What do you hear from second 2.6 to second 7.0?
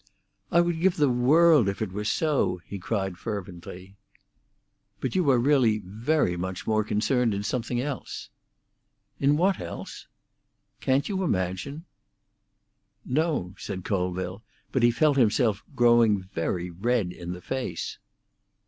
he cried fervently. "But you are really very much more